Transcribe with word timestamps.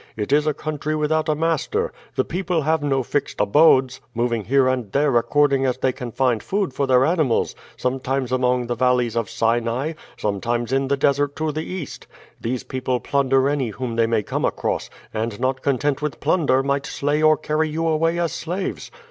It 0.17 0.33
is 0.33 0.47
a 0.47 0.53
country 0.55 0.95
without 0.95 1.29
a 1.29 1.35
master; 1.35 1.93
the 2.15 2.25
people 2.25 2.63
have 2.63 2.81
no 2.81 3.03
fixed 3.03 3.39
abodes, 3.39 4.01
moving 4.15 4.45
here 4.45 4.67
and 4.67 4.91
there 4.91 5.15
according 5.15 5.63
as 5.67 5.77
they 5.77 5.91
can 5.91 6.11
find 6.11 6.41
food 6.41 6.73
for 6.73 6.87
their 6.87 7.05
animals, 7.05 7.53
sometimes 7.77 8.31
among 8.31 8.65
the 8.65 8.73
valleys 8.73 9.15
of 9.15 9.29
Sinai, 9.29 9.93
sometimes 10.17 10.73
in 10.73 10.87
the 10.87 10.97
desert 10.97 11.35
to 11.35 11.51
the 11.51 11.61
east. 11.71 12.07
These 12.41 12.63
people 12.63 12.99
plunder 12.99 13.47
any 13.47 13.69
whom 13.69 13.95
they 13.95 14.07
may 14.07 14.23
come 14.23 14.43
across, 14.43 14.89
and 15.13 15.39
not 15.39 15.61
content 15.61 16.01
with 16.01 16.19
plunder 16.19 16.63
might 16.63 16.87
slay 16.87 17.21
or 17.21 17.37
carry 17.37 17.69
you 17.69 17.87
away 17.87 18.17
as 18.17 18.31
slaves. 18.33 18.89